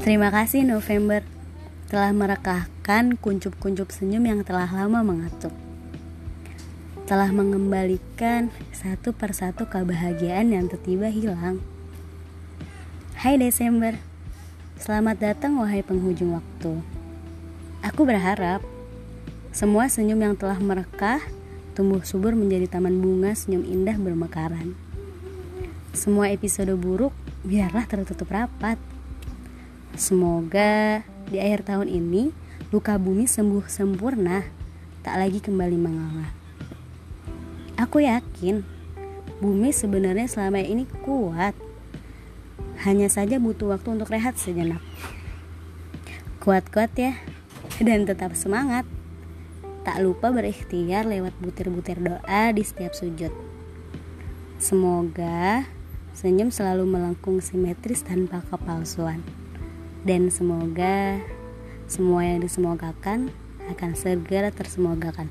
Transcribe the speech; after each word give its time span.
Terima 0.00 0.32
kasih 0.32 0.64
November 0.64 1.20
telah 1.92 2.08
merekahkan 2.16 3.20
kuncup-kuncup 3.20 3.92
senyum 3.92 4.24
yang 4.24 4.40
telah 4.40 4.64
lama 4.64 5.04
mengatuk. 5.04 5.52
Telah 7.04 7.28
mengembalikan 7.28 8.48
satu 8.72 9.12
persatu 9.12 9.68
kebahagiaan 9.68 10.56
yang 10.56 10.72
tiba-tiba 10.72 11.12
hilang. 11.12 11.60
Hai 13.20 13.36
Desember, 13.36 14.00
selamat 14.80 15.20
datang 15.20 15.60
wahai 15.60 15.84
penghujung 15.84 16.32
waktu. 16.32 16.80
Aku 17.84 18.08
berharap 18.08 18.64
semua 19.52 19.92
senyum 19.92 20.16
yang 20.16 20.32
telah 20.32 20.56
merekah 20.56 21.20
tumbuh 21.76 22.00
subur 22.08 22.32
menjadi 22.32 22.72
taman 22.72 23.04
bunga 23.04 23.36
senyum 23.36 23.68
indah 23.68 24.00
bermekaran. 24.00 24.72
Semua 25.92 26.32
episode 26.32 26.72
buruk 26.80 27.12
biarlah 27.44 27.84
tertutup 27.84 28.32
rapat. 28.32 28.80
Semoga 29.98 31.02
di 31.30 31.38
akhir 31.42 31.66
tahun 31.66 31.90
ini 31.90 32.30
luka 32.70 32.94
bumi 32.98 33.26
sembuh 33.26 33.66
sempurna, 33.66 34.46
tak 35.02 35.18
lagi 35.18 35.42
kembali 35.42 35.78
menganga. 35.78 36.30
Aku 37.80 38.04
yakin 38.04 38.60
bumi 39.40 39.72
sebenarnya 39.72 40.28
selama 40.28 40.60
ini 40.60 40.84
kuat. 41.02 41.56
Hanya 42.84 43.08
saja 43.08 43.40
butuh 43.40 43.72
waktu 43.72 43.96
untuk 43.96 44.12
rehat 44.12 44.36
sejenak. 44.36 44.80
Kuat-kuat 46.40 46.92
ya, 46.96 47.16
dan 47.80 48.04
tetap 48.04 48.36
semangat. 48.36 48.84
Tak 49.80 50.04
lupa 50.04 50.28
berikhtiar 50.28 51.08
lewat 51.08 51.32
butir-butir 51.40 51.98
doa 52.04 52.52
di 52.52 52.60
setiap 52.60 52.92
sujud. 52.92 53.32
Semoga 54.60 55.64
senyum 56.12 56.52
selalu 56.52 56.84
melengkung 56.84 57.40
simetris 57.40 58.04
tanpa 58.04 58.44
kepalsuan. 58.44 59.24
Dan 60.00 60.32
semoga 60.32 61.20
semua 61.90 62.24
yang 62.24 62.40
disemogakan 62.40 63.34
akan 63.68 63.90
segera 63.92 64.48
tersemogakan. 64.48 65.28